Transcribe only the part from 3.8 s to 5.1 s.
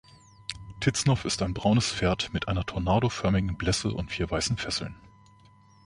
und vier weißen Fesseln.